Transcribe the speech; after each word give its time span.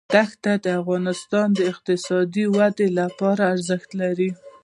دښتې 0.13 0.53
د 0.63 0.65
افغانستان 0.81 1.47
د 1.53 1.59
اقتصادي 1.71 2.45
ودې 2.55 2.87
لپاره 2.99 3.41
ارزښت 3.53 3.89
لري. 4.01 4.29